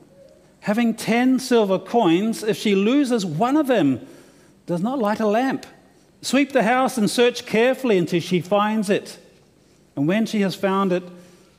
Having 0.61 0.93
10 0.93 1.39
silver 1.39 1.77
coins, 1.77 2.43
if 2.43 2.57
she 2.57 2.75
loses 2.75 3.25
one 3.25 3.57
of 3.57 3.67
them, 3.67 4.05
does 4.65 4.81
not 4.81 4.99
light 4.99 5.19
a 5.19 5.27
lamp, 5.27 5.65
sweep 6.21 6.51
the 6.53 6.63
house 6.63 6.97
and 6.97 7.09
search 7.09 7.45
carefully 7.45 7.97
until 7.97 8.19
she 8.19 8.39
finds 8.39 8.89
it. 8.89 9.17
And 9.95 10.07
when 10.07 10.25
she 10.25 10.41
has 10.41 10.55
found 10.55 10.93
it, 10.93 11.03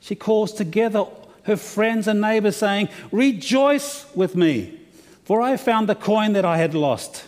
she 0.00 0.14
calls 0.14 0.52
together 0.52 1.04
her 1.44 1.56
friends 1.56 2.06
and 2.06 2.20
neighbors, 2.20 2.56
saying, 2.56 2.88
Rejoice 3.10 4.06
with 4.14 4.36
me, 4.36 4.78
for 5.24 5.42
I 5.42 5.50
have 5.50 5.60
found 5.60 5.88
the 5.88 5.94
coin 5.94 6.32
that 6.32 6.44
I 6.44 6.56
had 6.56 6.74
lost. 6.74 7.24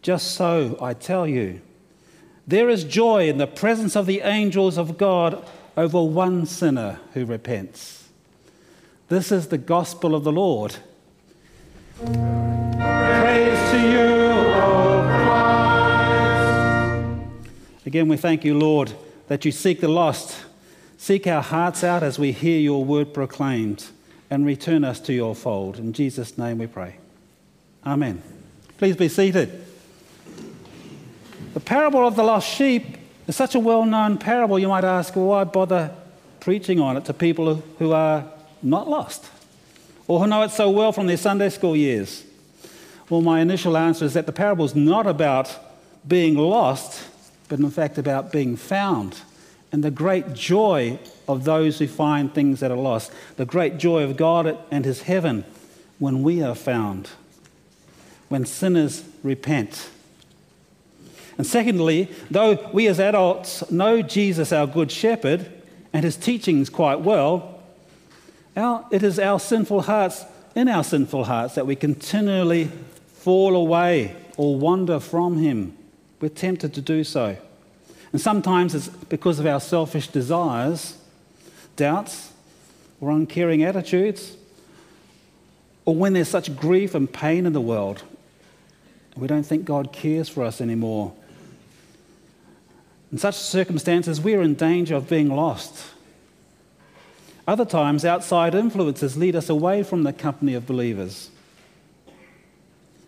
Just 0.00 0.32
so, 0.32 0.78
I 0.80 0.94
tell 0.94 1.26
you, 1.26 1.60
there 2.46 2.68
is 2.68 2.82
joy 2.84 3.28
in 3.28 3.38
the 3.38 3.46
presence 3.46 3.94
of 3.94 4.06
the 4.06 4.20
angels 4.22 4.76
of 4.78 4.98
God 4.98 5.46
over 5.76 6.02
one 6.02 6.46
sinner 6.46 6.98
who 7.12 7.24
repents. 7.24 8.01
This 9.12 9.30
is 9.30 9.48
the 9.48 9.58
gospel 9.58 10.14
of 10.14 10.24
the 10.24 10.32
Lord. 10.32 10.74
Praise 11.98 12.12
to 13.70 13.78
you, 13.78 14.08
O 14.56 15.04
Christ. 17.74 17.84
Again, 17.84 18.08
we 18.08 18.16
thank 18.16 18.42
you, 18.42 18.58
Lord, 18.58 18.94
that 19.28 19.44
you 19.44 19.52
seek 19.52 19.82
the 19.82 19.88
lost. 19.88 20.40
Seek 20.96 21.26
our 21.26 21.42
hearts 21.42 21.84
out 21.84 22.02
as 22.02 22.18
we 22.18 22.32
hear 22.32 22.58
your 22.58 22.86
word 22.86 23.12
proclaimed 23.12 23.84
and 24.30 24.46
return 24.46 24.82
us 24.82 24.98
to 25.00 25.12
your 25.12 25.34
fold. 25.34 25.78
In 25.78 25.92
Jesus' 25.92 26.38
name 26.38 26.56
we 26.56 26.66
pray. 26.66 26.96
Amen. 27.84 28.22
Please 28.78 28.96
be 28.96 29.10
seated. 29.10 29.62
The 31.52 31.60
parable 31.60 32.06
of 32.06 32.16
the 32.16 32.24
lost 32.24 32.48
sheep 32.48 32.96
is 33.28 33.36
such 33.36 33.54
a 33.54 33.60
well 33.60 33.84
known 33.84 34.16
parable, 34.16 34.58
you 34.58 34.68
might 34.68 34.84
ask, 34.84 35.14
well, 35.14 35.26
why 35.26 35.44
bother 35.44 35.94
preaching 36.40 36.80
on 36.80 36.96
it 36.96 37.04
to 37.04 37.12
people 37.12 37.56
who 37.78 37.92
are 37.92 38.24
not 38.62 38.88
lost, 38.88 39.26
or 40.06 40.20
who 40.20 40.26
know 40.26 40.42
it 40.42 40.50
so 40.50 40.70
well 40.70 40.92
from 40.92 41.06
their 41.06 41.16
Sunday 41.16 41.48
school 41.48 41.76
years? 41.76 42.24
Well, 43.08 43.20
my 43.20 43.40
initial 43.40 43.76
answer 43.76 44.04
is 44.04 44.14
that 44.14 44.26
the 44.26 44.32
parable 44.32 44.64
is 44.64 44.74
not 44.74 45.06
about 45.06 45.54
being 46.06 46.36
lost, 46.36 47.06
but 47.48 47.58
in 47.58 47.70
fact 47.70 47.98
about 47.98 48.32
being 48.32 48.56
found. 48.56 49.20
And 49.70 49.82
the 49.82 49.90
great 49.90 50.34
joy 50.34 50.98
of 51.26 51.44
those 51.44 51.78
who 51.78 51.86
find 51.86 52.32
things 52.32 52.60
that 52.60 52.70
are 52.70 52.76
lost, 52.76 53.12
the 53.36 53.46
great 53.46 53.78
joy 53.78 54.02
of 54.02 54.16
God 54.16 54.58
and 54.70 54.84
His 54.84 55.02
heaven 55.02 55.44
when 55.98 56.22
we 56.22 56.42
are 56.42 56.54
found, 56.54 57.10
when 58.28 58.44
sinners 58.44 59.04
repent. 59.22 59.90
And 61.38 61.46
secondly, 61.46 62.10
though 62.30 62.70
we 62.72 62.86
as 62.86 63.00
adults 63.00 63.70
know 63.70 64.02
Jesus, 64.02 64.52
our 64.52 64.66
Good 64.66 64.90
Shepherd, 64.90 65.50
and 65.92 66.04
His 66.04 66.16
teachings 66.16 66.68
quite 66.68 67.00
well, 67.00 67.51
our, 68.56 68.86
it 68.90 69.02
is 69.02 69.18
our 69.18 69.40
sinful 69.40 69.82
hearts, 69.82 70.24
in 70.54 70.68
our 70.68 70.84
sinful 70.84 71.24
hearts, 71.24 71.54
that 71.54 71.66
we 71.66 71.76
continually 71.76 72.70
fall 73.06 73.56
away 73.56 74.14
or 74.36 74.56
wander 74.56 75.00
from 75.00 75.38
Him. 75.38 75.76
We're 76.20 76.28
tempted 76.28 76.74
to 76.74 76.80
do 76.80 77.04
so. 77.04 77.36
And 78.12 78.20
sometimes 78.20 78.74
it's 78.74 78.88
because 78.88 79.38
of 79.38 79.46
our 79.46 79.60
selfish 79.60 80.08
desires, 80.08 80.98
doubts, 81.76 82.32
or 83.00 83.10
uncaring 83.10 83.64
attitudes, 83.64 84.36
or 85.84 85.94
when 85.94 86.12
there's 86.12 86.28
such 86.28 86.54
grief 86.56 86.94
and 86.94 87.12
pain 87.12 87.46
in 87.46 87.52
the 87.52 87.60
world, 87.60 88.04
we 89.16 89.26
don't 89.26 89.42
think 89.42 89.64
God 89.64 89.92
cares 89.92 90.28
for 90.28 90.44
us 90.44 90.60
anymore. 90.60 91.12
In 93.10 93.18
such 93.18 93.34
circumstances, 93.34 94.20
we 94.20 94.34
are 94.34 94.42
in 94.42 94.54
danger 94.54 94.94
of 94.94 95.08
being 95.08 95.28
lost 95.28 95.91
other 97.46 97.64
times, 97.64 98.04
outside 98.04 98.54
influences 98.54 99.16
lead 99.16 99.34
us 99.34 99.48
away 99.48 99.82
from 99.82 100.04
the 100.04 100.12
company 100.12 100.54
of 100.54 100.66
believers. 100.66 101.30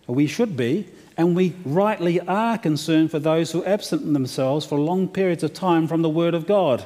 We 0.06 0.26
should 0.26 0.56
be, 0.56 0.88
and 1.16 1.36
we 1.36 1.54
rightly 1.64 2.20
are 2.20 2.58
concerned 2.58 3.10
for 3.10 3.18
those 3.18 3.52
who 3.52 3.64
absent 3.64 4.12
themselves 4.12 4.66
for 4.66 4.78
long 4.78 5.08
periods 5.08 5.44
of 5.44 5.54
time 5.54 5.86
from 5.86 6.02
the 6.02 6.10
Word 6.10 6.34
of 6.34 6.46
God 6.46 6.84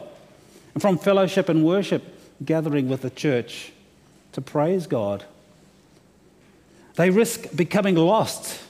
and 0.75 0.83
from 0.83 0.99
fellowship 0.99 1.49
and 1.49 1.65
worship, 1.65 2.03
gathering 2.45 2.89
with 2.89 3.03
the 3.03 3.11
church 3.11 3.73
to 4.33 4.41
praise 4.41 4.87
God. 4.87 5.25
They 6.97 7.11
risk 7.11 7.57
becoming 7.57 7.97
lost 7.97 8.63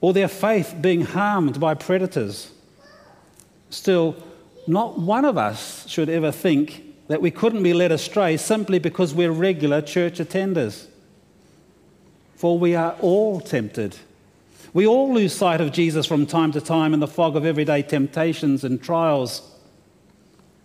or 0.00 0.12
their 0.12 0.28
faith 0.28 0.74
being 0.80 1.02
harmed 1.02 1.60
by 1.60 1.74
predators. 1.74 2.50
Still, 3.70 4.16
not 4.66 4.98
one 4.98 5.24
of 5.24 5.36
us 5.36 5.86
should 5.88 6.08
ever 6.08 6.32
think 6.32 6.82
that 7.08 7.22
we 7.22 7.30
couldn't 7.30 7.62
be 7.62 7.72
led 7.72 7.92
astray 7.92 8.36
simply 8.36 8.78
because 8.78 9.14
we're 9.14 9.30
regular 9.30 9.80
church 9.80 10.18
attenders. 10.18 10.86
For 12.34 12.58
we 12.58 12.74
are 12.74 12.96
all 13.00 13.40
tempted. 13.40 13.96
We 14.72 14.86
all 14.86 15.14
lose 15.14 15.34
sight 15.34 15.60
of 15.60 15.72
Jesus 15.72 16.04
from 16.04 16.26
time 16.26 16.52
to 16.52 16.60
time 16.60 16.92
in 16.92 17.00
the 17.00 17.06
fog 17.06 17.36
of 17.36 17.46
everyday 17.46 17.82
temptations 17.82 18.64
and 18.64 18.82
trials 18.82 19.50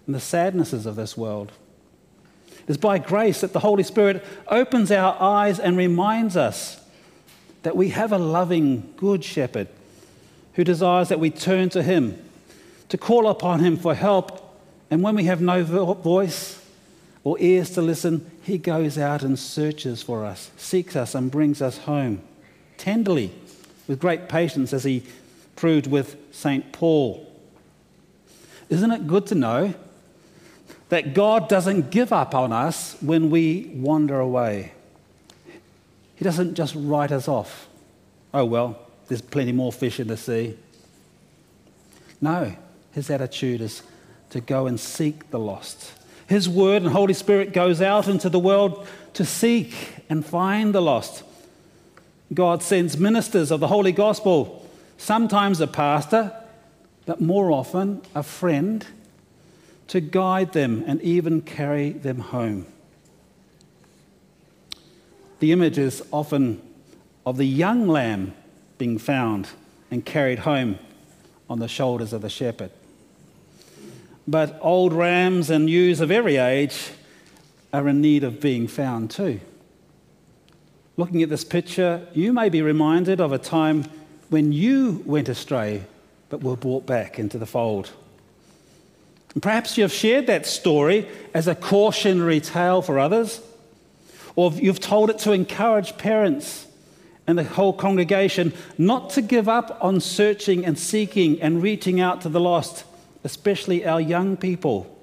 and 0.06 0.16
the 0.16 0.20
sadnesses 0.20 0.86
of 0.86 0.96
this 0.96 1.16
world. 1.16 1.52
It 2.50 2.72
is 2.72 2.78
by 2.78 2.98
grace 2.98 3.42
that 3.42 3.54
the 3.54 3.60
Holy 3.60 3.84
Spirit 3.84 4.26
opens 4.48 4.92
our 4.92 5.16
eyes 5.22 5.60
and 5.60 5.78
reminds 5.78 6.36
us 6.36 6.84
that 7.64 7.78
we 7.78 7.90
have 7.90 8.12
a 8.12 8.18
loving, 8.18 8.94
good 8.98 9.24
shepherd 9.24 9.68
who 10.54 10.64
desires 10.64 11.10
that 11.10 11.20
we 11.20 11.30
turn 11.30 11.70
to 11.70 11.84
him, 11.84 12.22
to 12.90 12.98
call 12.98 13.28
upon 13.30 13.62
him 13.62 13.78
for 13.78 13.96
help 13.96 14.41
and 14.92 15.02
when 15.02 15.16
we 15.16 15.24
have 15.24 15.42
no 15.42 15.64
voice 15.64 16.64
or 17.24 17.38
ears 17.40 17.72
to 17.72 17.82
listen, 17.82 18.30
he 18.44 18.58
goes 18.58 18.98
out 18.98 19.24
and 19.24 19.40
searches 19.40 20.04
for 20.04 20.26
us, 20.26 20.52
seeks 20.58 20.96
us, 20.96 21.16
and 21.16 21.32
brings 21.32 21.62
us 21.62 21.80
home 21.80 22.22
tenderly, 22.78 23.32
with 23.88 24.00
great 24.00 24.28
patience, 24.28 24.74
as 24.74 24.84
he 24.84 25.04
proved 25.56 25.88
with 25.88 26.18
St. 26.32 26.72
Paul. 26.72 27.32
Isn't 28.70 28.92
it 28.92 29.08
good 29.08 29.28
to 29.28 29.36
know 29.36 29.76
that 30.90 31.14
God 31.14 31.48
doesn't 31.48 31.92
give 31.92 32.12
up 32.12 32.34
on 32.34 32.52
us 32.52 32.98
when 33.02 33.30
we 33.30 33.72
wander 33.76 34.20
away? 34.20 34.74
He 36.16 36.26
doesn't 36.26 36.56
just 36.56 36.76
write 36.76 37.12
us 37.12 37.28
off. 37.28 37.68
Oh, 38.34 38.46
well, 38.46 38.80
there's 39.08 39.22
plenty 39.22 39.52
more 39.52 39.72
fish 39.72 40.00
in 40.00 40.08
the 40.08 40.18
sea. 40.18 40.58
No, 42.20 42.56
his 42.94 43.10
attitude 43.10 43.62
is 43.62 43.84
to 44.32 44.42
go 44.42 44.68
and 44.68 44.80
seek 44.80 45.30
the 45.30 45.40
lost. 45.40 45.94
His 46.28 46.50
word 46.50 46.82
and 46.82 46.92
Holy 46.92 47.14
Spirit 47.14 47.54
goes 47.54 47.82
out 47.82 48.08
into 48.08 48.30
the 48.30 48.40
world 48.40 48.88
to 49.14 49.26
seek 49.26 49.74
and 50.10 50.26
find 50.26 50.74
the 50.74 50.82
lost. 50.82 51.24
God 52.34 52.64
sends 52.64 52.98
ministers 52.98 53.52
of 53.52 53.60
the 53.60 53.68
Holy 53.68 53.92
Gospel, 53.92 54.66
sometimes 54.98 55.60
a 55.60 55.68
pastor, 55.68 56.34
but 57.06 57.20
more 57.20 57.52
often 57.52 58.02
a 58.16 58.24
friend, 58.24 58.86
to 59.90 60.00
guide 60.00 60.54
them 60.54 60.86
and 60.88 61.02
even 61.02 61.42
carry 61.42 61.92
them 61.92 62.20
home. 62.20 62.66
The 65.40 65.52
image 65.52 65.78
is 65.78 66.02
often 66.12 66.62
of 67.26 67.36
the 67.36 67.46
young 67.46 67.88
lamb 67.88 68.34
being 68.78 68.98
found 68.98 69.50
and 69.90 70.06
carried 70.06 70.40
home 70.40 70.80
on 71.50 71.60
the 71.60 71.68
shoulders 71.68 72.14
of 72.14 72.22
the 72.22 72.30
shepherd. 72.30 72.72
But 74.28 74.60
old 74.62 74.94
rams 74.94 75.50
and 75.50 75.70
ewes 75.70 76.00
of 76.00 76.12
every 76.12 76.38
age 76.38 76.92
are 77.74 77.88
in 77.88 78.02
need 78.02 78.24
of 78.24 78.40
being 78.40 78.68
found 78.68 79.12
too. 79.12 79.40
Looking 80.98 81.24
at 81.24 81.30
this 81.30 81.44
picture, 81.44 82.08
you 82.14 82.34
may 82.34 82.50
be 82.50 82.62
reminded 82.62 83.20
of 83.20 83.32
a 83.32 83.38
time 83.38 83.86
when 84.30 84.52
you 84.52 85.04
went 85.06 85.30
astray 85.30 85.84
but 86.30 86.44
were 86.44 86.56
brought 86.56 86.86
back 86.86 87.20
into 87.20 87.38
the 87.38 87.46
fold. 87.46 87.92
And 89.34 89.42
perhaps 89.42 89.78
you 89.78 89.84
have 89.84 89.94
shared 89.94 90.28
that 90.28 90.46
story 90.46 91.08
as 91.34 91.48
a 91.48 91.56
cautionary 91.56 92.40
tale 92.40 92.82
for 92.82 93.00
others, 93.00 93.42
or 94.36 94.52
you've 94.52 94.80
told 94.80 95.10
it 95.10 95.20
to 95.20 95.32
encourage 95.32 95.98
parents 95.98 96.68
and 97.28 97.38
the 97.38 97.44
whole 97.44 97.74
congregation 97.74 98.54
not 98.78 99.12
to 99.12 99.22
give 99.22 99.48
up 99.48 99.78
on 99.82 100.00
searching 100.00 100.66
and 100.66 100.78
seeking 100.78 101.42
and 101.42 101.62
reaching 101.62 102.02
out 102.02 102.22
to 102.22 102.30
the 102.30 102.40
lost, 102.40 102.84
especially 103.24 103.86
our 103.86 104.02
young 104.02 104.38
people. 104.38 104.98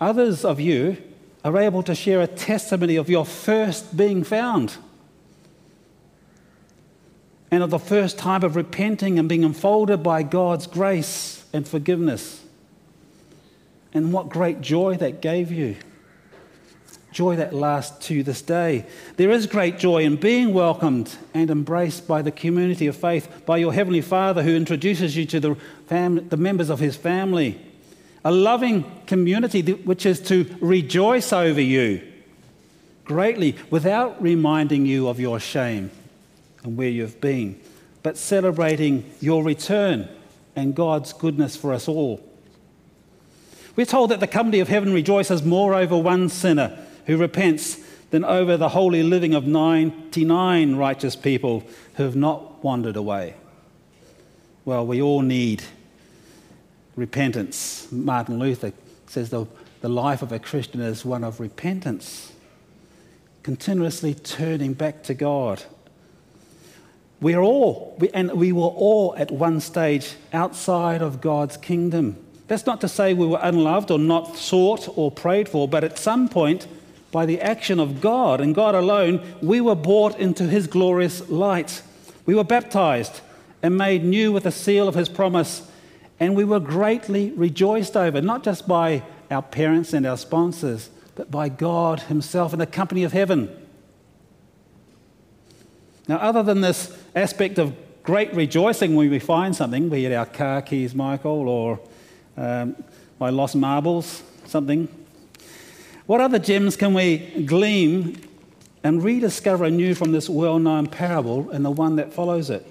Others 0.00 0.44
of 0.44 0.60
you 0.60 0.96
are 1.44 1.56
able 1.58 1.82
to 1.82 1.94
share 1.94 2.20
a 2.20 2.26
testimony 2.26 2.96
of 2.96 3.08
your 3.08 3.24
first 3.24 3.96
being 3.96 4.24
found 4.24 4.76
and 7.54 7.62
of 7.62 7.70
the 7.70 7.78
first 7.78 8.18
time 8.18 8.42
of 8.42 8.56
repenting 8.56 9.18
and 9.18 9.28
being 9.28 9.44
enfolded 9.44 10.02
by 10.02 10.24
God's 10.24 10.66
grace 10.66 11.44
and 11.52 11.66
forgiveness. 11.66 12.42
And 13.92 14.12
what 14.12 14.28
great 14.28 14.60
joy 14.60 14.96
that 14.96 15.22
gave 15.22 15.52
you. 15.52 15.76
Joy 17.14 17.36
that 17.36 17.54
lasts 17.54 18.06
to 18.08 18.22
this 18.22 18.42
day. 18.42 18.84
There 19.16 19.30
is 19.30 19.46
great 19.46 19.78
joy 19.78 20.02
in 20.02 20.16
being 20.16 20.52
welcomed 20.52 21.16
and 21.32 21.48
embraced 21.48 22.06
by 22.06 22.20
the 22.20 22.30
community 22.30 22.86
of 22.86 22.96
faith, 22.96 23.46
by 23.46 23.56
your 23.56 23.72
Heavenly 23.72 24.02
Father 24.02 24.42
who 24.42 24.54
introduces 24.54 25.16
you 25.16 25.24
to 25.26 25.40
the, 25.40 25.54
fam- 25.86 26.28
the 26.28 26.36
members 26.36 26.68
of 26.68 26.80
His 26.80 26.96
family 26.96 27.58
a 28.24 28.30
loving 28.30 28.90
community 29.06 29.60
which 29.60 30.06
is 30.06 30.18
to 30.18 30.46
rejoice 30.60 31.32
over 31.32 31.60
you 31.60 32.00
greatly 33.04 33.54
without 33.68 34.20
reminding 34.22 34.86
you 34.86 35.08
of 35.08 35.20
your 35.20 35.38
shame 35.38 35.90
and 36.62 36.76
where 36.76 36.88
you've 36.88 37.20
been, 37.20 37.60
but 38.02 38.16
celebrating 38.16 39.04
your 39.20 39.44
return 39.44 40.08
and 40.56 40.74
God's 40.74 41.12
goodness 41.12 41.54
for 41.54 41.74
us 41.74 41.86
all. 41.86 42.26
We're 43.76 43.84
told 43.84 44.10
that 44.10 44.20
the 44.20 44.26
company 44.26 44.60
of 44.60 44.68
heaven 44.68 44.94
rejoices 44.94 45.42
more 45.42 45.74
over 45.74 45.98
one 45.98 46.30
sinner 46.30 46.78
who 47.06 47.16
repents 47.16 47.78
than 48.10 48.24
over 48.24 48.56
the 48.56 48.68
holy 48.68 49.02
living 49.02 49.34
of 49.34 49.46
99 49.46 50.76
righteous 50.76 51.16
people 51.16 51.64
who 51.94 52.04
have 52.04 52.16
not 52.16 52.62
wandered 52.62 52.96
away. 52.96 53.34
Well, 54.64 54.86
we 54.86 55.02
all 55.02 55.20
need 55.20 55.64
repentance. 56.96 57.88
Martin 57.90 58.38
Luther 58.38 58.72
says 59.08 59.30
the, 59.30 59.46
the 59.80 59.88
life 59.88 60.22
of 60.22 60.32
a 60.32 60.38
Christian 60.38 60.80
is 60.80 61.04
one 61.04 61.24
of 61.24 61.40
repentance, 61.40 62.32
continuously 63.42 64.14
turning 64.14 64.74
back 64.74 65.02
to 65.04 65.14
God. 65.14 65.62
We 67.20 67.34
are 67.34 67.42
all, 67.42 67.96
we, 67.98 68.10
and 68.10 68.32
we 68.32 68.52
were 68.52 68.62
all 68.62 69.14
at 69.16 69.30
one 69.30 69.60
stage 69.60 70.14
outside 70.32 71.02
of 71.02 71.20
God's 71.20 71.56
kingdom. 71.56 72.16
That's 72.48 72.66
not 72.66 72.80
to 72.82 72.88
say 72.88 73.14
we 73.14 73.26
were 73.26 73.40
unloved 73.42 73.90
or 73.90 73.98
not 73.98 74.36
sought 74.36 74.88
or 74.96 75.10
prayed 75.10 75.48
for, 75.48 75.66
but 75.66 75.84
at 75.84 75.98
some 75.98 76.28
point, 76.28 76.66
by 77.14 77.24
the 77.24 77.40
action 77.40 77.78
of 77.78 78.00
God 78.00 78.40
and 78.40 78.56
God 78.56 78.74
alone, 78.74 79.24
we 79.40 79.60
were 79.60 79.76
brought 79.76 80.18
into 80.18 80.48
His 80.48 80.66
glorious 80.66 81.30
light. 81.30 81.80
We 82.26 82.34
were 82.34 82.42
baptized 82.42 83.20
and 83.62 83.78
made 83.78 84.02
new 84.02 84.32
with 84.32 84.42
the 84.42 84.50
seal 84.50 84.88
of 84.88 84.96
His 84.96 85.08
promise 85.08 85.62
and 86.18 86.34
we 86.34 86.44
were 86.44 86.58
greatly 86.58 87.30
rejoiced 87.36 87.96
over, 87.96 88.20
not 88.20 88.42
just 88.42 88.66
by 88.66 89.04
our 89.30 89.42
parents 89.42 89.92
and 89.92 90.04
our 90.04 90.16
sponsors, 90.16 90.90
but 91.14 91.30
by 91.30 91.48
God 91.48 92.00
Himself 92.00 92.52
in 92.52 92.58
the 92.58 92.66
company 92.66 93.04
of 93.04 93.12
heaven. 93.12 93.48
Now, 96.08 96.16
other 96.16 96.42
than 96.42 96.62
this 96.62 96.96
aspect 97.14 97.58
of 97.58 97.76
great 98.02 98.34
rejoicing 98.34 98.96
when 98.96 99.08
we 99.08 99.20
find 99.20 99.54
something, 99.54 99.88
be 99.88 100.04
it 100.04 100.12
our 100.12 100.26
car 100.26 100.62
keys, 100.62 100.96
Michael, 100.96 101.48
or 101.48 101.78
um, 102.36 102.74
my 103.20 103.30
lost 103.30 103.54
marbles, 103.54 104.24
something, 104.46 104.88
what 106.06 106.20
other 106.20 106.38
gems 106.38 106.76
can 106.76 106.94
we 106.94 107.18
glean 107.46 108.20
and 108.82 109.02
rediscover 109.02 109.64
anew 109.64 109.94
from 109.94 110.12
this 110.12 110.28
well 110.28 110.58
known 110.58 110.86
parable 110.86 111.50
and 111.50 111.64
the 111.64 111.70
one 111.70 111.96
that 111.96 112.12
follows 112.12 112.50
it? 112.50 112.66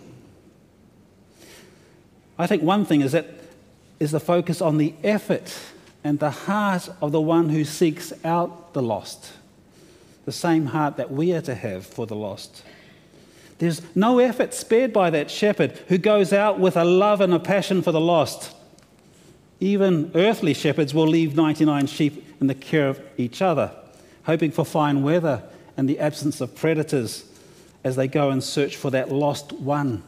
I 2.37 2.47
think 2.47 2.63
one 2.63 2.85
thing 2.85 3.01
is 3.01 3.11
that 3.13 3.27
is 3.99 4.11
the 4.11 4.19
focus 4.19 4.61
on 4.61 4.77
the 4.77 4.93
effort 5.03 5.57
and 6.03 6.19
the 6.19 6.31
heart 6.31 6.89
of 7.01 7.11
the 7.11 7.21
one 7.21 7.49
who 7.49 7.63
seeks 7.63 8.11
out 8.25 8.73
the 8.73 8.81
lost. 8.81 9.31
The 10.25 10.31
same 10.31 10.67
heart 10.67 10.97
that 10.97 11.11
we 11.11 11.33
are 11.33 11.41
to 11.41 11.55
have 11.55 11.85
for 11.85 12.05
the 12.05 12.15
lost. 12.15 12.63
There's 13.59 13.81
no 13.95 14.19
effort 14.19 14.53
spared 14.53 14.91
by 14.91 15.09
that 15.11 15.31
shepherd 15.31 15.71
who 15.87 15.97
goes 15.97 16.33
out 16.33 16.59
with 16.59 16.75
a 16.75 16.83
love 16.83 17.21
and 17.21 17.33
a 17.33 17.39
passion 17.39 17.81
for 17.81 17.91
the 17.91 18.01
lost. 18.01 18.53
Even 19.63 20.11
earthly 20.13 20.53
shepherds 20.53 20.93
will 20.93 21.07
leave 21.07 21.37
99 21.37 21.87
sheep 21.87 22.35
in 22.41 22.47
the 22.47 22.53
care 22.53 22.89
of 22.89 22.99
each 23.15 23.41
other, 23.41 23.71
hoping 24.23 24.51
for 24.51 24.65
fine 24.65 25.03
weather 25.03 25.41
and 25.77 25.87
the 25.87 25.99
absence 25.99 26.41
of 26.41 26.53
predators 26.53 27.23
as 27.81 27.95
they 27.95 28.09
go 28.09 28.29
and 28.29 28.43
search 28.43 28.75
for 28.75 28.91
that 28.91 29.09
lost 29.09 29.53
one. 29.53 30.03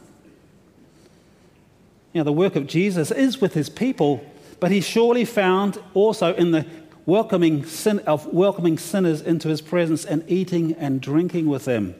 You 2.12 2.20
know, 2.20 2.24
the 2.24 2.32
work 2.34 2.54
of 2.54 2.66
Jesus 2.66 3.10
is 3.10 3.40
with 3.40 3.54
his 3.54 3.70
people, 3.70 4.22
but 4.60 4.70
he's 4.70 4.84
surely 4.84 5.24
found 5.24 5.82
also 5.94 6.34
in 6.34 6.50
the 6.50 6.66
welcoming 7.06 7.64
sin, 7.64 8.00
of 8.00 8.26
welcoming 8.26 8.76
sinners 8.76 9.22
into 9.22 9.48
his 9.48 9.62
presence 9.62 10.04
and 10.04 10.22
eating 10.30 10.74
and 10.74 11.00
drinking 11.00 11.46
with 11.46 11.64
them. 11.64 11.94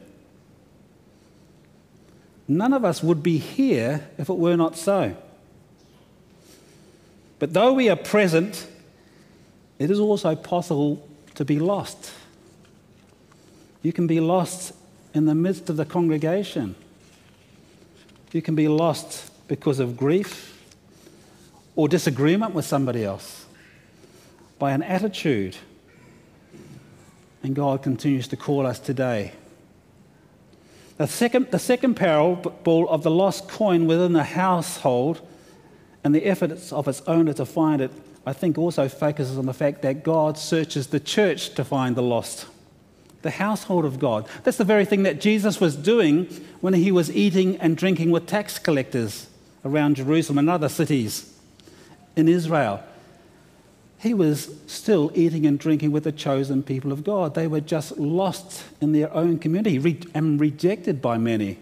None 2.47 2.73
of 2.73 2.85
us 2.85 3.01
would 3.01 3.23
be 3.23 3.39
here 3.39 4.07
if 4.19 4.29
it 4.29 4.37
were 4.37 4.57
not 4.57 4.77
so. 4.77 5.17
But 7.39 7.53
though 7.53 7.73
we 7.73 7.89
are 7.89 7.95
present, 7.95 8.67
it 9.79 9.91
is 9.91 9.99
also 9.99 10.35
possible 10.35 11.07
to 11.35 11.45
be 11.45 11.59
lost. 11.59 12.11
You 13.83 13.93
can 13.93 14.07
be 14.07 14.19
lost 14.19 14.73
in 15.13 15.25
the 15.25 15.35
midst 15.35 15.69
of 15.69 15.77
the 15.77 15.85
congregation. 15.85 16.75
You 18.31 18.41
can 18.41 18.55
be 18.55 18.67
lost 18.67 19.31
because 19.47 19.79
of 19.79 19.95
grief 19.95 20.53
or 21.75 21.87
disagreement 21.87 22.53
with 22.53 22.65
somebody 22.65 23.03
else, 23.03 23.45
by 24.57 24.71
an 24.71 24.81
attitude. 24.81 25.55
And 27.43 27.55
God 27.55 27.83
continues 27.83 28.27
to 28.29 28.35
call 28.35 28.65
us 28.65 28.79
today. 28.79 29.33
The 30.97 31.05
second, 31.05 31.51
the 31.51 31.59
second 31.59 31.93
parable 31.93 32.89
of 32.89 33.03
the 33.03 33.11
lost 33.11 33.47
coin 33.47 33.85
within 33.85 34.13
the 34.13 34.23
household 34.23 35.21
and 36.07 36.15
the 36.15 36.25
efforts 36.25 36.71
of 36.71 36.87
its 36.87 37.01
owner 37.05 37.33
to 37.33 37.45
find 37.45 37.81
it, 37.81 37.91
I 38.25 38.31
think 38.31 38.57
also 38.57 38.87
focuses 38.87 39.37
on 39.37 39.45
the 39.45 39.53
fact 39.53 39.81
that 39.81 40.05
God 40.05 40.37
searches 40.37 40.87
the 40.87 41.01
church 41.01 41.53
to 41.55 41.65
find 41.65 41.97
the 41.97 42.01
lost 42.01 42.45
the 43.23 43.31
household 43.31 43.83
of 43.83 43.99
God. 43.99 44.25
That's 44.45 44.55
the 44.55 44.63
very 44.63 44.85
thing 44.85 45.03
that 45.03 45.19
Jesus 45.19 45.59
was 45.59 45.75
doing 45.75 46.27
when 46.61 46.73
he 46.73 46.93
was 46.93 47.11
eating 47.11 47.57
and 47.57 47.75
drinking 47.75 48.09
with 48.09 48.25
tax 48.25 48.57
collectors 48.57 49.27
around 49.65 49.97
Jerusalem 49.97 50.37
and 50.37 50.49
other 50.49 50.69
cities 50.69 51.37
in 52.15 52.29
Israel. 52.29 52.81
He 53.99 54.13
was 54.13 54.49
still 54.65 55.11
eating 55.13 55.45
and 55.45 55.59
drinking 55.59 55.91
with 55.91 56.05
the 56.05 56.13
chosen 56.13 56.63
people 56.63 56.93
of 56.93 57.03
God. 57.03 57.35
They 57.35 57.47
were 57.47 57.59
just 57.59 57.97
lost 57.97 58.63
in 58.79 58.93
their 58.93 59.13
own 59.13 59.39
community 59.39 59.99
and 60.13 60.39
rejected 60.39 61.01
by 61.01 61.17
many. 61.17 61.57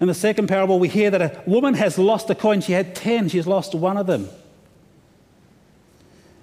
In 0.00 0.06
the 0.06 0.14
second 0.14 0.46
parable, 0.46 0.78
we 0.78 0.88
hear 0.88 1.10
that 1.10 1.20
a 1.20 1.42
woman 1.44 1.74
has 1.74 1.98
lost 1.98 2.30
a 2.30 2.34
coin. 2.34 2.62
She 2.62 2.72
had 2.72 2.94
10, 2.94 3.28
she's 3.28 3.46
lost 3.46 3.74
one 3.74 3.98
of 3.98 4.06
them. 4.06 4.28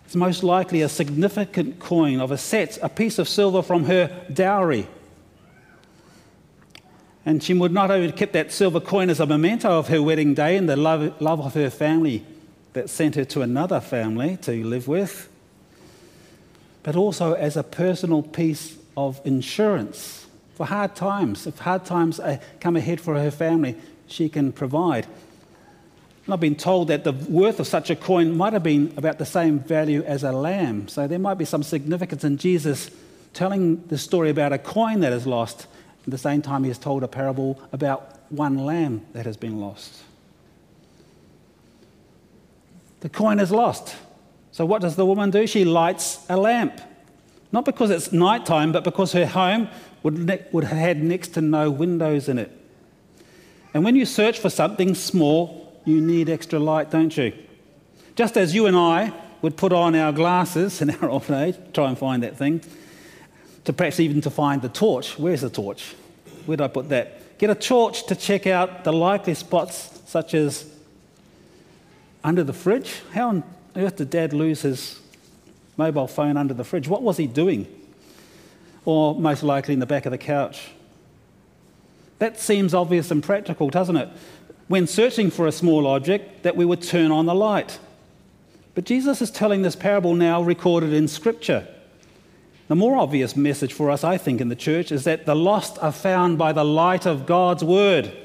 It's 0.06 0.16
most 0.16 0.44
likely 0.44 0.84
a 0.84 0.90
significant 0.90 1.80
coin 1.80 2.22
of 2.22 2.32
a 2.32 2.38
set, 2.38 2.78
a 2.84 2.88
piece 2.88 3.18
of 3.18 3.28
silver 3.28 3.64
from 3.64 3.86
her 3.86 4.26
dowry. 4.32 4.88
And 7.26 7.44
she 7.44 7.54
would 7.56 7.74
not 7.74 7.92
only 7.92 8.12
keep 8.12 8.32
that 8.34 8.54
silver 8.54 8.80
coin 8.80 9.10
as 9.10 9.20
a 9.20 9.26
memento 9.26 9.70
of 9.70 9.88
her 9.90 10.02
wedding 10.02 10.34
day 10.34 10.56
and 10.56 10.70
the 10.70 10.78
love, 10.78 11.20
love 11.20 11.42
of 11.42 11.56
her 11.56 11.70
family 11.70 12.24
that 12.74 12.90
sent 12.90 13.16
her 13.16 13.26
to 13.26 13.42
another 13.42 13.82
family 13.82 14.38
to 14.44 14.64
live 14.64 14.88
with, 14.88 15.28
but 16.84 16.96
also 16.96 17.34
as 17.34 17.58
a 17.58 17.64
personal 17.64 18.22
piece 18.22 18.78
of 18.96 19.20
insurance 19.26 20.27
for 20.58 20.66
hard 20.66 20.96
times. 20.96 21.46
If 21.46 21.60
hard 21.60 21.86
times 21.86 22.20
come 22.60 22.76
ahead 22.76 23.00
for 23.00 23.14
her 23.14 23.30
family, 23.30 23.76
she 24.08 24.28
can 24.28 24.52
provide. 24.52 25.06
And 26.26 26.34
I've 26.34 26.40
been 26.40 26.56
told 26.56 26.88
that 26.88 27.04
the 27.04 27.14
worth 27.14 27.60
of 27.60 27.68
such 27.68 27.92
a 27.92 27.96
coin 27.96 28.36
might 28.36 28.54
have 28.54 28.64
been 28.64 28.92
about 28.98 29.20
the 29.20 29.26
same 29.26 29.60
value 29.60 30.02
as 30.04 30.24
a 30.24 30.32
lamb. 30.32 30.88
So 30.88 31.08
there 31.08 31.20
might 31.20 31.36
be 31.36 31.46
some 31.46 31.62
significance 31.62 32.24
in 32.24 32.38
Jesus 32.38 32.90
telling 33.34 33.86
the 33.86 34.00
story 34.00 34.32
about 34.32 34.52
a 34.52 34.58
coin 34.58 35.02
that 35.02 35.14
is 35.14 35.28
lost. 35.28 35.68
At 36.06 36.10
the 36.10 36.18
same 36.18 36.42
time, 36.42 36.64
he 36.64 36.70
has 36.70 36.80
told 36.80 37.04
a 37.04 37.08
parable 37.08 37.62
about 37.72 38.20
one 38.30 38.58
lamb 38.66 39.06
that 39.14 39.28
has 39.28 39.38
been 39.38 39.60
lost. 39.60 40.02
The 43.02 43.10
coin 43.10 43.40
is 43.40 43.52
lost. 43.52 43.96
So 44.52 44.66
what 44.66 44.82
does 44.82 44.96
the 44.96 45.06
woman 45.06 45.30
do? 45.30 45.46
She 45.46 45.66
lights 45.66 46.26
a 46.30 46.36
lamp. 46.36 46.82
Not 47.52 47.64
because 47.64 47.92
it's 47.92 48.12
nighttime, 48.12 48.72
but 48.72 48.84
because 48.84 49.12
her 49.14 49.28
home 49.28 49.70
would, 50.08 50.54
would 50.54 50.64
have 50.64 50.78
had 50.78 51.04
next 51.04 51.30
to 51.34 51.42
no 51.42 51.70
windows 51.70 52.30
in 52.30 52.40
it. 52.40 52.50
And 53.74 53.84
when 53.84 53.98
you 53.98 54.06
search 54.06 54.40
for 54.40 54.50
something 54.50 54.96
small, 54.96 55.82
you 55.84 56.00
need 56.00 56.30
extra 56.30 56.60
light, 56.60 56.90
don't 56.90 57.16
you? 57.18 57.34
Just 58.16 58.38
as 58.38 58.56
you 58.56 58.68
and 58.68 58.78
I 58.78 59.12
would 59.42 59.58
put 59.58 59.74
on 59.74 59.96
our 59.96 60.14
glasses 60.14 60.82
in 60.82 60.92
our 60.92 61.10
old 61.10 61.30
age, 61.30 61.58
try 61.74 61.90
and 61.90 61.98
find 61.98 62.24
that 62.24 62.38
thing, 62.38 62.62
to 63.66 63.74
perhaps 63.74 64.00
even 64.00 64.22
to 64.22 64.30
find 64.30 64.62
the 64.62 64.70
torch. 64.70 65.20
Where's 65.20 65.42
the 65.42 65.50
torch? 65.50 65.94
Where 66.46 66.56
did 66.56 66.64
I 66.64 66.70
put 66.70 66.88
that? 66.88 67.38
Get 67.38 67.50
a 67.50 67.56
torch 67.56 68.06
to 68.06 68.16
check 68.16 68.48
out 68.48 68.86
the 68.86 68.94
likely 68.94 69.34
spots, 69.34 70.02
such 70.06 70.34
as 70.34 70.72
under 72.24 72.46
the 72.46 72.54
fridge. 72.54 73.02
How 73.12 73.28
on 73.28 73.44
earth 73.76 73.98
did 73.98 74.10
Dad 74.10 74.32
lose 74.32 74.62
his 74.62 75.02
mobile 75.76 76.08
phone 76.08 76.38
under 76.38 76.54
the 76.54 76.64
fridge. 76.64 76.88
What 76.88 77.04
was 77.04 77.18
he 77.18 77.28
doing? 77.28 77.68
Or 78.88 79.20
most 79.20 79.44
likely 79.44 79.74
in 79.74 79.82
the 79.82 79.86
back 79.86 80.06
of 80.06 80.14
the 80.14 80.18
couch. 80.18 80.70
That 82.20 82.40
seems 82.40 82.74
obvious 82.74 83.12
and 83.12 83.22
practical, 83.22 83.70
doesn't 83.70 83.98
it? 83.98 84.08
When 84.70 84.88
searching 84.88 85.30
for 85.30 85.46
a 85.46 85.52
small 85.52 85.86
object, 85.86 86.44
that 86.44 86.56
we 86.56 86.64
would 86.64 86.82
turn 86.82 87.12
on 87.12 87.26
the 87.26 87.36
light. 87.36 87.80
But 88.76 88.86
Jesus 88.86 89.22
is 89.22 89.30
telling 89.30 89.62
this 89.62 89.76
parable 89.76 90.16
now 90.16 90.42
recorded 90.42 90.94
in 90.94 91.10
Scripture. 91.10 91.68
The 92.70 92.76
more 92.76 92.96
obvious 92.96 93.36
message 93.36 93.74
for 93.74 93.92
us, 93.92 94.06
I 94.06 94.18
think, 94.18 94.40
in 94.40 94.48
the 94.48 94.56
church 94.56 94.90
is 94.94 95.04
that 95.04 95.26
the 95.26 95.36
lost 95.36 95.78
are 95.80 95.92
found 95.92 96.38
by 96.38 96.54
the 96.54 96.64
light 96.64 97.06
of 97.06 97.26
God's 97.26 97.66
Word. 97.66 98.16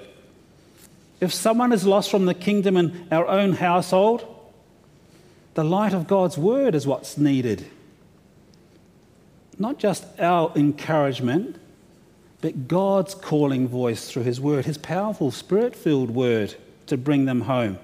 If 1.21 1.35
someone 1.35 1.73
is 1.73 1.85
lost 1.85 2.09
from 2.09 2.27
the 2.27 2.35
kingdom 2.35 2.77
in 2.77 3.09
our 3.11 3.27
own 3.27 3.55
household, 3.55 4.25
the 5.55 5.65
light 5.65 5.93
of 5.93 6.07
God's 6.07 6.39
word 6.39 6.77
is 6.77 6.87
what's 6.87 7.19
needed. 7.19 7.67
Not 9.59 9.79
just 9.79 10.05
our 10.19 10.53
encouragement, 10.57 11.57
but 12.41 12.67
God's 12.69 13.15
calling 13.15 13.69
voice 13.69 14.11
through 14.11 14.25
his 14.25 14.41
word, 14.41 14.65
his 14.65 14.79
powerful 14.79 15.31
spirit 15.31 15.77
filled 15.77 16.11
word 16.11 16.55
to 16.87 16.97
bring 16.97 17.25
them 17.25 17.43
home. 17.43 17.79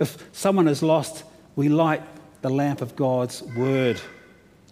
If 0.00 0.28
someone 0.32 0.66
is 0.66 0.82
lost, 0.82 1.24
we 1.54 1.68
light 1.68 2.02
the 2.42 2.50
lamp 2.50 2.80
of 2.80 2.96
God's 2.96 3.42
word 3.42 4.00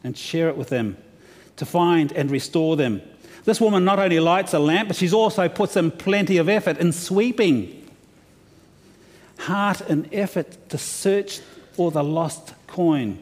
and 0.02 0.16
share 0.16 0.48
it 0.48 0.56
with 0.56 0.68
them 0.68 0.96
to 1.56 1.66
find 1.66 2.12
and 2.12 2.30
restore 2.30 2.76
them. 2.76 3.02
This 3.44 3.60
woman 3.60 3.84
not 3.84 3.98
only 3.98 4.20
lights 4.20 4.54
a 4.54 4.58
lamp, 4.58 4.88
but 4.88 4.96
she's 4.96 5.14
also 5.14 5.48
puts 5.48 5.76
in 5.76 5.90
plenty 5.90 6.38
of 6.38 6.48
effort 6.48 6.78
in 6.78 6.92
sweeping. 6.92 7.88
Heart 9.38 9.82
and 9.82 10.08
effort 10.12 10.68
to 10.70 10.78
search 10.78 11.40
for 11.72 11.90
the 11.90 12.02
lost 12.02 12.54
coin. 12.66 13.18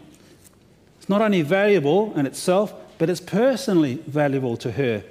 Not 1.11 1.23
only 1.23 1.43
valuable 1.43 2.17
in 2.17 2.25
itself, 2.25 2.73
but 2.97 3.11
it's 3.11 3.21
personally 3.21 3.97
valuable 4.07 4.57
to 4.59 4.71
her. 4.71 5.02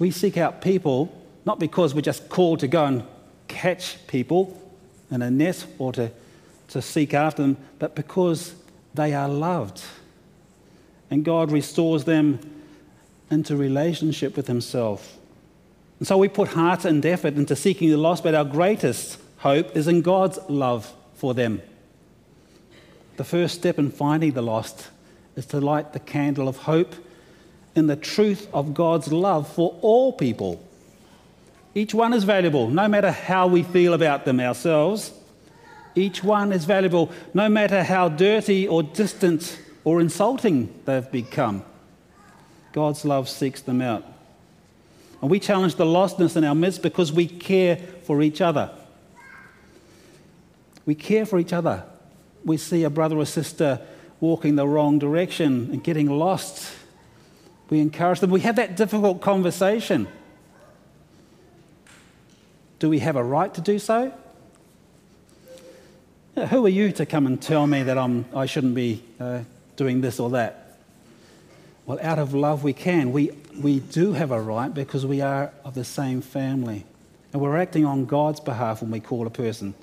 We 0.00 0.10
seek 0.10 0.36
out 0.36 0.60
people 0.60 1.16
not 1.44 1.60
because 1.60 1.94
we're 1.94 2.00
just 2.00 2.28
called 2.28 2.58
to 2.60 2.66
go 2.66 2.84
and 2.84 3.04
catch 3.46 4.04
people 4.08 4.60
in 5.12 5.22
a 5.22 5.30
net 5.30 5.66
or 5.78 5.92
to, 5.92 6.10
to 6.70 6.82
seek 6.82 7.14
after 7.14 7.42
them, 7.42 7.56
but 7.78 7.94
because 7.94 8.56
they 8.94 9.14
are 9.14 9.28
loved. 9.28 9.84
And 11.12 11.24
God 11.24 11.52
restores 11.52 12.02
them 12.02 12.40
into 13.30 13.56
relationship 13.56 14.36
with 14.36 14.48
Himself. 14.48 15.16
And 16.00 16.08
so 16.08 16.18
we 16.18 16.26
put 16.26 16.48
heart 16.48 16.84
and 16.84 17.06
effort 17.06 17.34
into 17.34 17.54
seeking 17.54 17.88
the 17.88 17.98
lost, 17.98 18.24
but 18.24 18.34
our 18.34 18.44
greatest 18.44 19.20
hope 19.36 19.76
is 19.76 19.86
in 19.86 20.02
God's 20.02 20.40
love 20.48 20.92
for 21.14 21.34
them. 21.34 21.62
The 23.16 23.22
first 23.22 23.54
step 23.54 23.78
in 23.78 23.92
finding 23.92 24.32
the 24.32 24.42
lost 24.42 24.88
is 25.36 25.46
to 25.46 25.60
light 25.60 25.92
the 25.92 26.00
candle 26.00 26.48
of 26.48 26.58
hope 26.58 26.94
in 27.74 27.86
the 27.86 27.96
truth 27.96 28.48
of 28.52 28.74
God's 28.74 29.12
love 29.12 29.48
for 29.52 29.76
all 29.80 30.12
people. 30.12 30.64
Each 31.74 31.92
one 31.92 32.12
is 32.12 32.24
valuable, 32.24 32.68
no 32.68 32.86
matter 32.86 33.10
how 33.10 33.48
we 33.48 33.62
feel 33.62 33.94
about 33.94 34.24
them 34.24 34.38
ourselves. 34.38 35.12
Each 35.96 36.22
one 36.22 36.52
is 36.52 36.64
valuable, 36.64 37.10
no 37.32 37.48
matter 37.48 37.82
how 37.82 38.08
dirty 38.08 38.68
or 38.68 38.82
distant 38.82 39.58
or 39.82 40.00
insulting 40.00 40.72
they've 40.84 41.10
become. 41.10 41.64
God's 42.72 43.04
love 43.04 43.28
seeks 43.28 43.60
them 43.60 43.80
out. 43.80 44.04
And 45.20 45.30
we 45.30 45.40
challenge 45.40 45.76
the 45.76 45.84
lostness 45.84 46.36
in 46.36 46.44
our 46.44 46.54
midst 46.54 46.82
because 46.82 47.12
we 47.12 47.26
care 47.26 47.76
for 47.76 48.22
each 48.22 48.40
other. 48.40 48.70
We 50.86 50.94
care 50.94 51.26
for 51.26 51.38
each 51.38 51.52
other 51.52 51.84
we 52.44 52.56
see 52.56 52.84
a 52.84 52.90
brother 52.90 53.16
or 53.16 53.24
sister 53.24 53.80
walking 54.24 54.56
the 54.56 54.66
wrong 54.66 54.98
direction 54.98 55.68
and 55.70 55.84
getting 55.84 56.08
lost, 56.08 56.72
we 57.68 57.78
encourage 57.80 58.20
them. 58.20 58.30
We 58.30 58.40
have 58.40 58.56
that 58.56 58.74
difficult 58.74 59.20
conversation. 59.20 60.08
Do 62.78 62.88
we 62.88 63.00
have 63.00 63.16
a 63.16 63.22
right 63.22 63.52
to 63.52 63.60
do 63.60 63.78
so? 63.78 64.12
Who 66.48 66.64
are 66.64 66.70
you 66.70 66.90
to 66.92 67.04
come 67.04 67.26
and 67.26 67.40
tell 67.40 67.66
me 67.66 67.82
that 67.82 67.98
I'm, 67.98 68.24
I 68.34 68.46
shouldn't 68.46 68.74
be 68.74 69.04
uh, 69.20 69.40
doing 69.76 70.00
this 70.00 70.18
or 70.18 70.30
that? 70.30 70.78
Well, 71.84 71.98
out 72.00 72.18
of 72.18 72.32
love, 72.32 72.64
we 72.64 72.72
can. 72.72 73.12
We, 73.12 73.30
we 73.60 73.80
do 73.80 74.14
have 74.14 74.30
a 74.30 74.40
right 74.40 74.72
because 74.72 75.04
we 75.04 75.20
are 75.20 75.52
of 75.64 75.74
the 75.74 75.84
same 75.84 76.22
family. 76.22 76.86
And 77.32 77.42
we're 77.42 77.58
acting 77.58 77.84
on 77.84 78.06
God's 78.06 78.40
behalf 78.40 78.80
when 78.80 78.90
we 78.90 79.00
call 79.00 79.26
a 79.26 79.30
person. 79.30 79.74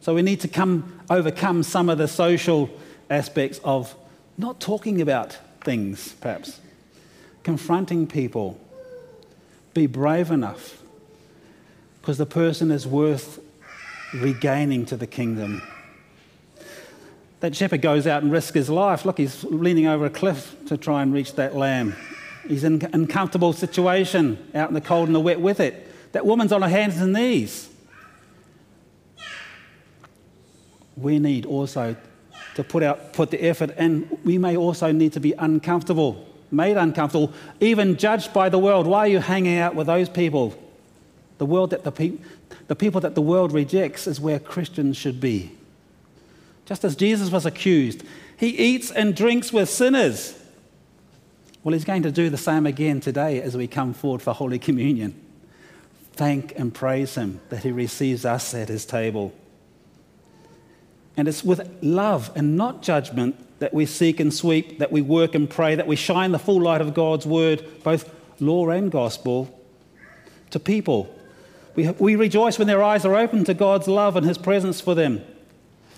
So 0.00 0.12
we 0.14 0.22
need 0.22 0.40
to 0.40 0.48
come 0.48 1.00
overcome 1.08 1.62
some 1.62 1.88
of 1.88 1.98
the 1.98 2.08
social 2.08 2.68
aspects 3.10 3.60
of 3.64 3.94
not 4.38 4.60
talking 4.60 5.00
about 5.00 5.36
things, 5.62 6.14
perhaps, 6.14 6.60
confronting 7.42 8.06
people. 8.06 8.58
Be 9.74 9.86
brave 9.86 10.30
enough 10.30 10.82
because 12.00 12.18
the 12.18 12.26
person 12.26 12.70
is 12.70 12.86
worth 12.86 13.40
regaining 14.14 14.86
to 14.86 14.96
the 14.96 15.06
kingdom. 15.06 15.62
That 17.40 17.54
shepherd 17.54 17.82
goes 17.82 18.06
out 18.06 18.22
and 18.22 18.32
risks 18.32 18.54
his 18.54 18.70
life. 18.70 19.04
Look, 19.04 19.18
he's 19.18 19.44
leaning 19.44 19.86
over 19.86 20.06
a 20.06 20.10
cliff 20.10 20.56
to 20.66 20.76
try 20.76 21.02
and 21.02 21.12
reach 21.12 21.34
that 21.34 21.54
lamb. 21.54 21.94
He's 22.48 22.64
in 22.64 22.82
an 22.82 22.90
uncomfortable 22.92 23.52
situation, 23.52 24.38
out 24.54 24.68
in 24.68 24.74
the 24.74 24.80
cold 24.80 25.08
and 25.08 25.14
the 25.14 25.20
wet 25.20 25.40
with 25.40 25.60
it. 25.60 25.86
That 26.12 26.26
woman's 26.26 26.52
on 26.52 26.62
her 26.62 26.68
hands 26.68 27.00
and 27.00 27.12
knees. 27.12 27.68
we 31.00 31.18
need 31.18 31.46
also 31.46 31.96
to 32.54 32.64
put, 32.64 32.82
out, 32.82 33.12
put 33.12 33.30
the 33.30 33.42
effort, 33.42 33.70
and 33.76 34.18
we 34.24 34.38
may 34.38 34.56
also 34.56 34.92
need 34.92 35.12
to 35.12 35.20
be 35.20 35.32
uncomfortable, 35.32 36.26
made 36.50 36.76
uncomfortable, 36.76 37.32
even 37.60 37.96
judged 37.96 38.32
by 38.32 38.48
the 38.48 38.58
world. 38.58 38.86
Why 38.86 39.00
are 39.00 39.08
you 39.08 39.20
hanging 39.20 39.58
out 39.58 39.74
with 39.74 39.86
those 39.86 40.08
people? 40.08 40.54
The 41.38 41.46
world 41.46 41.70
that 41.70 41.84
the, 41.84 41.92
pe- 41.92 42.18
the 42.66 42.76
people 42.76 43.00
that 43.02 43.14
the 43.14 43.22
world 43.22 43.52
rejects 43.52 44.06
is 44.06 44.20
where 44.20 44.38
Christians 44.38 44.96
should 44.96 45.20
be. 45.20 45.52
Just 46.66 46.84
as 46.84 46.96
Jesus 46.96 47.30
was 47.30 47.46
accused, 47.46 48.02
he 48.36 48.48
eats 48.48 48.90
and 48.90 49.14
drinks 49.14 49.52
with 49.52 49.68
sinners. 49.68 50.36
Well, 51.62 51.72
he's 51.72 51.84
going 51.84 52.02
to 52.04 52.12
do 52.12 52.30
the 52.30 52.38
same 52.38 52.66
again 52.66 53.00
today 53.00 53.42
as 53.42 53.56
we 53.56 53.66
come 53.66 53.92
forward 53.92 54.22
for 54.22 54.32
Holy 54.32 54.58
Communion. 54.58 55.14
Thank 56.12 56.58
and 56.58 56.72
praise 56.72 57.14
him 57.14 57.40
that 57.50 57.62
he 57.64 57.70
receives 57.70 58.24
us 58.24 58.54
at 58.54 58.68
his 58.68 58.86
table. 58.86 59.32
And 61.20 61.28
it's 61.28 61.44
with 61.44 61.70
love 61.82 62.30
and 62.34 62.56
not 62.56 62.80
judgment 62.80 63.36
that 63.58 63.74
we 63.74 63.84
seek 63.84 64.20
and 64.20 64.32
sweep, 64.32 64.78
that 64.78 64.90
we 64.90 65.02
work 65.02 65.34
and 65.34 65.50
pray, 65.50 65.74
that 65.74 65.86
we 65.86 65.94
shine 65.94 66.32
the 66.32 66.38
full 66.38 66.62
light 66.62 66.80
of 66.80 66.94
God's 66.94 67.26
word, 67.26 67.62
both 67.84 68.10
law 68.40 68.70
and 68.70 68.90
gospel, 68.90 69.54
to 70.48 70.58
people. 70.58 71.14
We, 71.74 71.90
we 71.90 72.16
rejoice 72.16 72.58
when 72.58 72.68
their 72.68 72.82
eyes 72.82 73.04
are 73.04 73.14
open 73.16 73.44
to 73.44 73.52
God's 73.52 73.86
love 73.86 74.16
and 74.16 74.24
his 74.24 74.38
presence 74.38 74.80
for 74.80 74.94
them. 74.94 75.22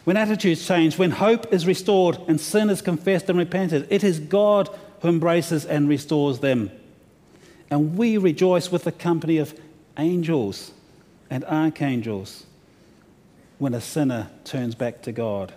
When 0.03 0.17
attitudes 0.17 0.67
change, 0.67 0.99
when 0.99 1.13
hope 1.13 1.53
is 1.53 1.69
restored 1.69 2.19
and 2.27 2.41
sin 2.41 2.69
is 2.69 2.83
confessed 2.83 3.29
and 3.29 3.39
repented, 3.39 3.87
it 3.91 4.03
is 4.03 4.19
God 4.19 4.77
who 5.03 5.09
embraces 5.09 5.65
and 5.65 5.89
restores 5.89 6.41
them. 6.41 6.73
And 7.71 7.97
we 7.97 8.17
rejoice 8.19 8.73
with 8.73 8.83
the 8.83 8.91
company 8.91 9.39
of 9.39 9.57
angels 9.97 10.73
and 11.31 11.45
archangels 11.45 12.45
when 13.63 13.75
a 13.75 13.81
sinner 13.81 14.29
turns 14.43 14.75
back 14.75 15.03
to 15.03 15.13
God. 15.13 15.53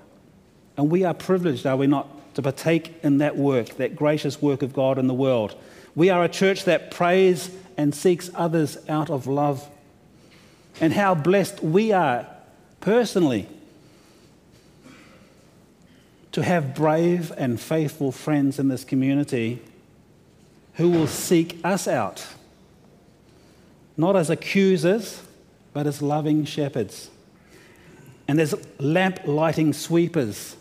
And 0.78 0.92
we 0.92 1.04
are 1.04 1.14
privileged, 1.16 1.66
are 1.66 1.76
we 1.76 1.88
not, 1.88 2.36
to 2.36 2.44
partake 2.44 2.94
in 3.02 3.18
that 3.18 3.36
work, 3.36 3.78
that 3.78 3.96
gracious 3.96 4.40
work 4.40 4.62
of 4.62 4.74
God 4.74 5.00
in 5.00 5.08
the 5.08 5.14
world. 5.16 5.56
We 5.96 6.12
are 6.12 6.24
a 6.24 6.30
church 6.30 6.66
that 6.66 6.92
prays 6.92 7.50
and 7.78 7.96
seeks 7.96 8.30
others 8.36 8.78
out 8.88 9.10
of 9.10 9.26
love. 9.26 9.68
And 10.80 10.94
how 10.94 11.16
blessed 11.16 11.64
we 11.64 11.94
are 11.94 12.28
personally 12.80 13.48
to 16.32 16.44
have 16.44 16.76
brave 16.76 17.34
and 17.36 17.60
faithful 17.60 18.12
friends 18.12 18.60
in 18.60 18.68
this 18.68 18.84
community 18.84 19.64
who 20.76 20.92
will 20.92 21.08
seek 21.08 21.60
us 21.64 21.88
out, 21.88 22.28
not 23.98 24.16
as 24.16 24.30
accusers, 24.30 25.24
but 25.74 25.88
as 25.88 26.04
loving 26.04 26.46
shepherds. 26.46 27.10
And 28.28 28.40
there's 28.40 28.56
lamp 28.80 29.20
lighting 29.26 29.74
sweepers 29.74 30.56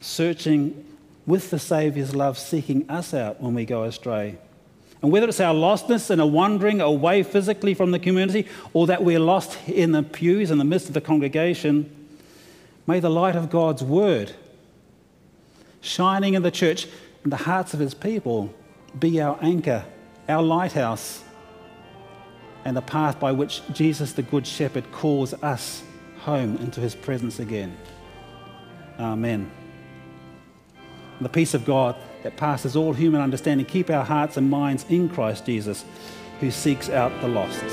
searching 0.00 0.86
with 1.26 1.50
the 1.50 1.58
Saviour's 1.58 2.14
love, 2.14 2.38
seeking 2.38 2.88
us 2.90 3.12
out 3.14 3.40
when 3.40 3.54
we 3.54 3.64
go 3.64 3.84
astray. 3.84 4.38
And 5.02 5.10
whether 5.10 5.28
it's 5.28 5.40
our 5.40 5.54
lostness 5.54 6.10
and 6.10 6.20
a 6.20 6.26
wandering 6.26 6.80
away 6.80 7.22
physically 7.22 7.74
from 7.74 7.90
the 7.90 7.98
community, 7.98 8.46
or 8.72 8.86
that 8.86 9.02
we're 9.02 9.20
lost 9.20 9.56
in 9.68 9.92
the 9.92 10.02
pews 10.02 10.50
in 10.50 10.58
the 10.58 10.64
midst 10.64 10.88
of 10.88 10.94
the 10.94 11.00
congregation, 11.00 11.90
may 12.86 13.00
the 13.00 13.10
light 13.10 13.36
of 13.36 13.50
God's 13.50 13.82
word 13.82 14.32
shining 15.80 16.34
in 16.34 16.42
the 16.42 16.50
church 16.50 16.86
and 17.22 17.32
the 17.32 17.36
hearts 17.36 17.72
of 17.72 17.80
his 17.80 17.94
people 17.94 18.52
be 18.98 19.20
our 19.20 19.38
anchor, 19.40 19.84
our 20.28 20.42
lighthouse, 20.42 21.22
and 22.64 22.76
the 22.76 22.82
path 22.82 23.18
by 23.18 23.32
which 23.32 23.62
Jesus, 23.72 24.12
the 24.12 24.22
Good 24.22 24.46
Shepherd, 24.46 24.90
calls 24.92 25.32
us 25.42 25.82
home 26.20 26.56
into 26.58 26.80
his 26.80 26.94
presence 26.94 27.38
again. 27.38 27.76
Amen. 28.98 29.50
The 31.20 31.28
peace 31.28 31.54
of 31.54 31.64
God 31.64 31.96
that 32.22 32.36
passes 32.36 32.76
all 32.76 32.92
human 32.92 33.20
understanding 33.20 33.66
keep 33.66 33.90
our 33.90 34.04
hearts 34.04 34.36
and 34.36 34.50
minds 34.50 34.84
in 34.88 35.08
Christ 35.08 35.46
Jesus, 35.46 35.84
who 36.40 36.50
seeks 36.50 36.88
out 36.88 37.18
the 37.20 37.28
lost. 37.28 37.64